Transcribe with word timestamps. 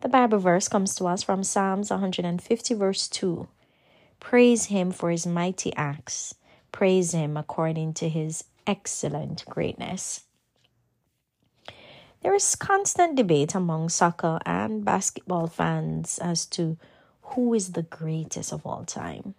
The 0.00 0.08
Bible 0.08 0.38
verse 0.38 0.68
comes 0.68 0.94
to 0.96 1.06
us 1.06 1.24
from 1.24 1.42
Psalms 1.42 1.90
150, 1.90 2.74
verse 2.74 3.08
2. 3.08 3.48
Praise 4.20 4.66
him 4.66 4.92
for 4.92 5.10
his 5.10 5.26
mighty 5.26 5.74
acts, 5.74 6.36
praise 6.70 7.12
him 7.12 7.36
according 7.36 7.94
to 7.94 8.08
his 8.08 8.44
excellent 8.64 9.44
greatness. 9.46 10.22
There 12.22 12.34
is 12.34 12.54
constant 12.54 13.16
debate 13.16 13.56
among 13.56 13.88
soccer 13.88 14.38
and 14.46 14.84
basketball 14.84 15.48
fans 15.48 16.20
as 16.20 16.46
to 16.46 16.76
who 17.34 17.52
is 17.54 17.72
the 17.72 17.82
greatest 17.82 18.52
of 18.52 18.64
all 18.64 18.84
time. 18.84 19.34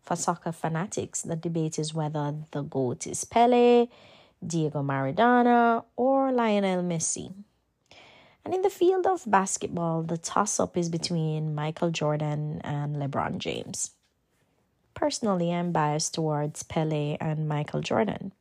For 0.00 0.16
soccer 0.16 0.52
fanatics, 0.52 1.20
the 1.20 1.36
debate 1.36 1.78
is 1.78 1.92
whether 1.92 2.34
the 2.52 2.62
GOAT 2.62 3.06
is 3.06 3.24
Pele, 3.24 3.88
Diego 4.46 4.82
Maradona, 4.82 5.84
or 5.96 6.32
Lionel 6.32 6.82
Messi. 6.82 7.32
And 8.44 8.52
in 8.52 8.60
the 8.60 8.70
field 8.70 9.06
of 9.06 9.24
basketball, 9.26 10.02
the 10.02 10.18
toss 10.18 10.60
up 10.60 10.76
is 10.76 10.90
between 10.90 11.54
Michael 11.54 11.90
Jordan 11.90 12.60
and 12.62 12.96
LeBron 12.96 13.38
James. 13.38 13.92
Personally, 14.92 15.52
I'm 15.52 15.72
biased 15.72 16.14
towards 16.14 16.62
Pele 16.62 17.16
and 17.20 17.48
Michael 17.48 17.80
Jordan. 17.80 18.32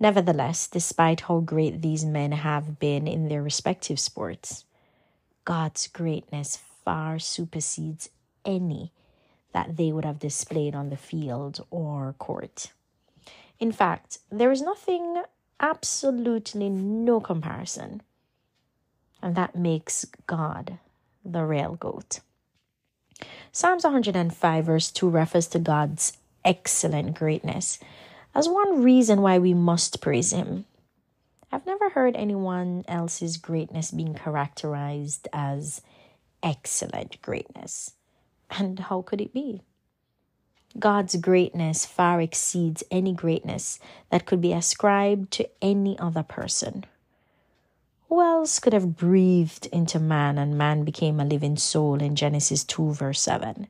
Nevertheless, 0.00 0.66
despite 0.66 1.22
how 1.22 1.40
great 1.40 1.82
these 1.82 2.04
men 2.04 2.32
have 2.32 2.78
been 2.78 3.06
in 3.06 3.28
their 3.28 3.42
respective 3.42 4.00
sports, 4.00 4.64
God's 5.44 5.88
greatness 5.88 6.56
far 6.56 7.18
supersedes 7.18 8.08
any 8.44 8.92
that 9.52 9.76
they 9.76 9.92
would 9.92 10.04
have 10.04 10.18
displayed 10.18 10.74
on 10.74 10.88
the 10.88 10.96
field 10.96 11.64
or 11.70 12.14
court. 12.18 12.72
In 13.58 13.72
fact, 13.72 14.18
there 14.30 14.50
is 14.50 14.60
nothing, 14.60 15.22
absolutely 15.60 16.68
no 16.68 17.20
comparison 17.20 18.02
and 19.26 19.34
that 19.34 19.56
makes 19.56 20.06
God 20.28 20.78
the 21.24 21.44
real 21.44 21.74
goat. 21.74 22.20
Psalms 23.50 23.82
105, 23.82 24.64
verse 24.64 24.92
2, 24.92 25.10
refers 25.10 25.48
to 25.48 25.58
God's 25.58 26.16
excellent 26.44 27.16
greatness 27.16 27.80
as 28.36 28.48
one 28.48 28.84
reason 28.84 29.22
why 29.22 29.38
we 29.40 29.52
must 29.52 30.00
praise 30.00 30.32
Him. 30.32 30.64
I've 31.50 31.66
never 31.66 31.88
heard 31.88 32.14
anyone 32.14 32.84
else's 32.86 33.36
greatness 33.36 33.90
being 33.90 34.14
characterized 34.14 35.26
as 35.32 35.80
excellent 36.40 37.20
greatness. 37.20 37.94
And 38.48 38.78
how 38.78 39.02
could 39.02 39.20
it 39.20 39.34
be? 39.34 39.62
God's 40.78 41.16
greatness 41.16 41.84
far 41.84 42.20
exceeds 42.20 42.84
any 42.92 43.12
greatness 43.12 43.80
that 44.10 44.24
could 44.24 44.40
be 44.40 44.52
ascribed 44.52 45.32
to 45.32 45.48
any 45.60 45.98
other 45.98 46.22
person. 46.22 46.84
Who 48.08 48.22
else 48.22 48.60
could 48.60 48.72
have 48.72 48.96
breathed 48.96 49.66
into 49.66 49.98
man 49.98 50.38
and 50.38 50.56
man 50.56 50.84
became 50.84 51.18
a 51.18 51.24
living 51.24 51.56
soul 51.56 52.00
in 52.00 52.14
Genesis 52.14 52.62
2, 52.62 52.92
verse 52.92 53.20
7? 53.20 53.66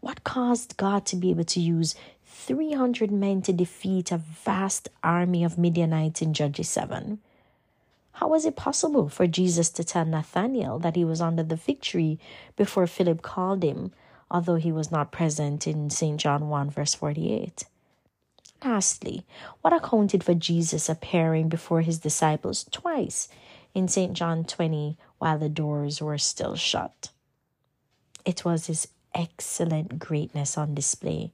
What 0.00 0.22
caused 0.22 0.76
God 0.76 1.04
to 1.06 1.16
be 1.16 1.30
able 1.30 1.44
to 1.44 1.60
use 1.60 1.96
300 2.24 3.10
men 3.10 3.42
to 3.42 3.52
defeat 3.52 4.12
a 4.12 4.18
vast 4.18 4.88
army 5.02 5.42
of 5.42 5.58
Midianites 5.58 6.22
in 6.22 6.34
Judges 6.34 6.68
7? 6.68 7.18
How 8.12 8.28
was 8.28 8.44
it 8.44 8.54
possible 8.54 9.08
for 9.08 9.26
Jesus 9.26 9.70
to 9.70 9.82
tell 9.82 10.04
Nathanael 10.04 10.78
that 10.78 10.94
he 10.94 11.04
was 11.04 11.20
under 11.20 11.42
the 11.42 11.56
fig 11.56 11.80
tree 11.80 12.20
before 12.56 12.86
Philip 12.86 13.22
called 13.22 13.64
him, 13.64 13.90
although 14.30 14.54
he 14.54 14.70
was 14.70 14.92
not 14.92 15.10
present 15.10 15.66
in 15.66 15.90
St. 15.90 16.20
John 16.20 16.48
1, 16.48 16.70
verse 16.70 16.94
48? 16.94 17.64
Lastly, 18.64 19.24
what 19.60 19.72
accounted 19.72 20.22
for 20.22 20.34
Jesus 20.34 20.88
appearing 20.88 21.48
before 21.48 21.80
his 21.80 21.98
disciples 21.98 22.64
twice 22.70 23.28
in 23.74 23.88
St. 23.88 24.12
John 24.12 24.44
20 24.44 24.96
while 25.18 25.38
the 25.38 25.48
doors 25.48 26.00
were 26.00 26.18
still 26.18 26.54
shut? 26.54 27.10
It 28.24 28.44
was 28.44 28.66
his 28.66 28.88
excellent 29.14 29.98
greatness 29.98 30.56
on 30.56 30.74
display. 30.74 31.32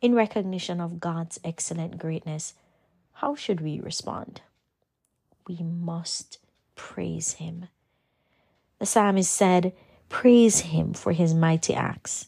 In 0.00 0.14
recognition 0.14 0.80
of 0.80 1.00
God's 1.00 1.38
excellent 1.44 1.98
greatness, 1.98 2.54
how 3.14 3.34
should 3.34 3.60
we 3.60 3.80
respond? 3.80 4.42
We 5.48 5.62
must 5.62 6.38
praise 6.74 7.34
him. 7.34 7.68
The 8.78 8.86
psalmist 8.86 9.32
said, 9.32 9.72
Praise 10.08 10.60
him 10.60 10.92
for 10.92 11.12
his 11.12 11.34
mighty 11.34 11.74
acts. 11.74 12.26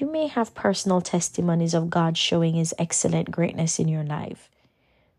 You 0.00 0.10
may 0.10 0.28
have 0.28 0.54
personal 0.54 1.02
testimonies 1.02 1.74
of 1.74 1.90
God 1.90 2.16
showing 2.16 2.54
His 2.54 2.74
excellent 2.78 3.30
greatness 3.30 3.78
in 3.78 3.86
your 3.86 4.02
life. 4.02 4.48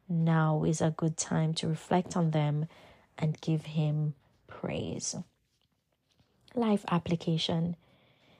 Now 0.09 0.63
is 0.63 0.81
a 0.81 0.95
good 0.97 1.17
time 1.17 1.53
to 1.55 1.67
reflect 1.67 2.17
on 2.17 2.31
them 2.31 2.65
and 3.15 3.39
give 3.41 3.77
Him 3.77 4.15
praise. 4.47 5.15
Life 6.55 6.83
application 6.89 7.75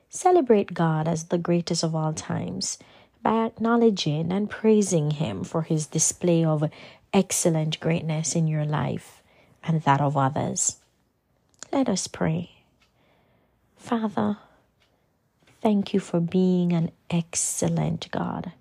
Celebrate 0.09 0.73
God 0.73 1.07
as 1.07 1.25
the 1.25 1.37
greatest 1.37 1.83
of 1.83 1.93
all 1.93 2.11
times 2.11 2.79
by 3.21 3.45
acknowledging 3.45 4.31
and 4.31 4.49
praising 4.49 5.11
Him 5.11 5.43
for 5.43 5.61
His 5.61 5.85
display 5.85 6.43
of 6.43 6.71
excellent 7.13 7.79
greatness 7.79 8.35
in 8.35 8.47
your 8.47 8.65
life 8.65 9.21
and 9.63 9.83
that 9.83 10.01
of 10.01 10.17
others. 10.17 10.77
Let 11.71 11.87
us 11.87 12.07
pray. 12.07 12.63
Father, 13.77 14.39
Thank 15.61 15.93
you 15.93 15.99
for 15.99 16.19
being 16.19 16.73
an 16.73 16.91
excellent 17.11 18.09
God. 18.09 18.51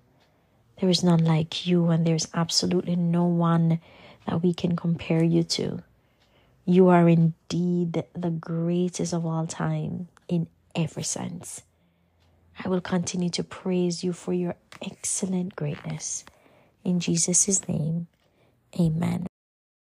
There 0.79 0.89
is 0.89 1.03
none 1.03 1.25
like 1.25 1.65
you, 1.65 1.89
and 1.89 2.05
there's 2.05 2.27
absolutely 2.33 2.95
no 2.95 3.25
one 3.25 3.79
that 4.27 4.43
we 4.43 4.53
can 4.53 4.75
compare 4.75 5.23
you 5.23 5.43
to. 5.43 5.81
You 6.63 6.89
are 6.89 7.09
indeed 7.09 8.03
the 8.13 8.29
greatest 8.29 9.13
of 9.13 9.25
all 9.25 9.47
time 9.47 10.09
in 10.27 10.47
every 10.75 11.03
sense. 11.03 11.63
I 12.63 12.69
will 12.69 12.81
continue 12.81 13.31
to 13.31 13.43
praise 13.43 14.03
you 14.03 14.13
for 14.13 14.33
your 14.33 14.55
excellent 14.81 15.55
greatness. 15.55 16.23
In 16.83 16.99
Jesus' 16.99 17.67
name, 17.67 18.07
amen. 18.79 19.25